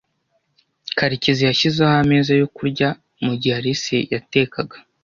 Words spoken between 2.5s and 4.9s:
kurya mugihe Alice yatekaga.